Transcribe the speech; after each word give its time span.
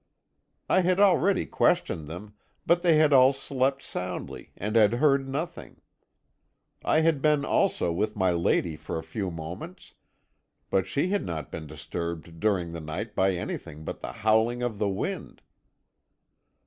"I 0.67 0.81
had 0.81 0.99
already 0.99 1.45
questioned 1.45 2.07
them, 2.07 2.33
but 2.65 2.81
they 2.81 2.97
had 2.97 3.13
all 3.13 3.33
slept 3.33 3.83
soundly 3.83 4.51
and 4.57 4.75
had 4.75 4.93
heard 4.93 5.29
nothing. 5.29 5.79
I 6.83 7.01
had 7.01 7.21
been 7.21 7.45
also 7.45 7.91
with 7.93 8.15
my 8.15 8.31
lady 8.31 8.75
for 8.75 8.97
a 8.97 9.03
few 9.03 9.29
moments, 9.29 9.93
but 10.71 10.87
she 10.87 11.09
had 11.09 11.23
not 11.23 11.51
been 11.51 11.67
disturbed 11.67 12.39
during 12.39 12.71
the 12.71 12.81
night 12.81 13.13
by 13.13 13.33
anything 13.35 13.83
but 13.83 13.99
the 13.99 14.11
howling 14.25 14.63
of 14.63 14.79
the 14.79 14.89
wind. 14.89 15.43